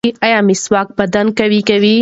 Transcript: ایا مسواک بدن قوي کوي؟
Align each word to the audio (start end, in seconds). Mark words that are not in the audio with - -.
ایا 0.25 0.39
مسواک 0.47 0.87
بدن 0.99 1.27
قوي 1.37 1.61
کوي؟ 1.67 1.89